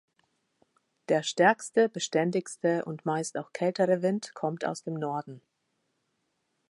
[1.09, 5.43] Der stärkste, beständigste und meist auch kältere Wind kommt aus dem Norden.